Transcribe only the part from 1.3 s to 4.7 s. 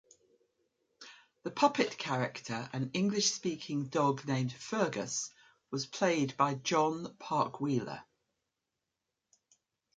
The puppet-character, an English-speaking dog named